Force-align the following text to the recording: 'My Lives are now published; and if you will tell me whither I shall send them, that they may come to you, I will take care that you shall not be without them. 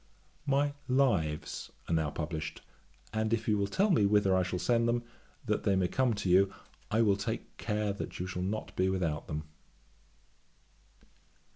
'My 0.47 0.73
Lives 0.87 1.71
are 1.87 1.93
now 1.93 2.09
published; 2.09 2.63
and 3.13 3.31
if 3.31 3.47
you 3.47 3.55
will 3.55 3.67
tell 3.67 3.91
me 3.91 4.07
whither 4.07 4.35
I 4.35 4.41
shall 4.41 4.57
send 4.57 4.87
them, 4.87 5.03
that 5.45 5.61
they 5.61 5.75
may 5.75 5.87
come 5.87 6.15
to 6.15 6.27
you, 6.27 6.51
I 6.89 7.03
will 7.03 7.15
take 7.17 7.55
care 7.57 7.93
that 7.93 8.17
you 8.19 8.25
shall 8.25 8.41
not 8.41 8.75
be 8.75 8.89
without 8.89 9.27
them. 9.27 9.43